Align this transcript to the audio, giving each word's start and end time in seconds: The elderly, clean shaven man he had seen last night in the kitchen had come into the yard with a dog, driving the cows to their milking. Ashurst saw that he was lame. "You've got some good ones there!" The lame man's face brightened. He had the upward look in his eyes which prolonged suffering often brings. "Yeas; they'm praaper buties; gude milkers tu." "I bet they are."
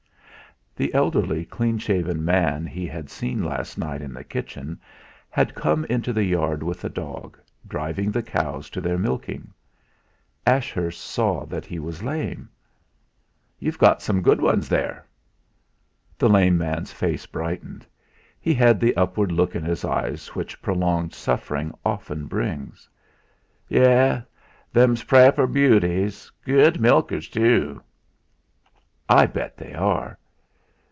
The 0.73 0.93
elderly, 0.95 1.45
clean 1.45 1.77
shaven 1.77 2.25
man 2.25 2.65
he 2.65 2.87
had 2.87 3.09
seen 3.09 3.43
last 3.43 3.77
night 3.77 4.01
in 4.01 4.13
the 4.15 4.23
kitchen 4.23 4.79
had 5.29 5.53
come 5.53 5.85
into 5.85 6.11
the 6.13 6.23
yard 6.23 6.63
with 6.63 6.83
a 6.83 6.89
dog, 6.89 7.37
driving 7.67 8.09
the 8.09 8.23
cows 8.23 8.67
to 8.71 8.81
their 8.81 8.97
milking. 8.97 9.53
Ashurst 10.47 10.99
saw 11.01 11.45
that 11.45 11.65
he 11.65 11.77
was 11.77 12.01
lame. 12.03 12.49
"You've 13.59 13.77
got 13.77 14.01
some 14.01 14.23
good 14.23 14.41
ones 14.41 14.69
there!" 14.69 15.05
The 16.17 16.29
lame 16.29 16.57
man's 16.57 16.91
face 16.93 17.27
brightened. 17.27 17.85
He 18.39 18.53
had 18.53 18.79
the 18.79 18.95
upward 18.95 19.31
look 19.31 19.55
in 19.55 19.65
his 19.65 19.83
eyes 19.85 20.29
which 20.33 20.61
prolonged 20.63 21.13
suffering 21.13 21.75
often 21.85 22.25
brings. 22.25 22.89
"Yeas; 23.67 24.23
they'm 24.73 24.95
praaper 24.95 25.45
buties; 25.47 26.31
gude 26.43 26.79
milkers 26.79 27.27
tu." 27.27 27.83
"I 29.09 29.27
bet 29.27 29.57
they 29.57 29.73
are." 29.75 30.17